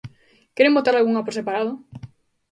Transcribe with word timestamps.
¿Queren 0.55 0.77
votar 0.77 0.95
algunha 0.95 1.25
por 1.25 1.33
separado? 1.37 1.71